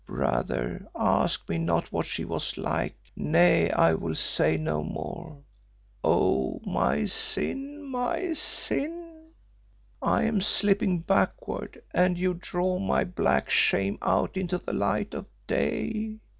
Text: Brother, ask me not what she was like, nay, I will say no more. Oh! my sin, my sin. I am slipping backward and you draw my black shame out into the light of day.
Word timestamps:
Brother, 0.07 0.87
ask 0.95 1.47
me 1.47 1.59
not 1.59 1.91
what 1.91 2.07
she 2.07 2.25
was 2.25 2.57
like, 2.57 2.95
nay, 3.15 3.69
I 3.69 3.93
will 3.93 4.15
say 4.15 4.57
no 4.57 4.83
more. 4.83 5.43
Oh! 6.03 6.59
my 6.65 7.05
sin, 7.05 7.85
my 7.85 8.33
sin. 8.33 9.33
I 10.01 10.23
am 10.23 10.41
slipping 10.41 11.01
backward 11.01 11.83
and 11.93 12.17
you 12.17 12.33
draw 12.33 12.79
my 12.79 13.03
black 13.03 13.51
shame 13.51 13.99
out 14.01 14.35
into 14.37 14.57
the 14.57 14.73
light 14.73 15.13
of 15.13 15.27
day. 15.45 16.17